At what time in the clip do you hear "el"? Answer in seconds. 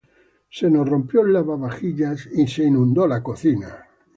1.23-1.31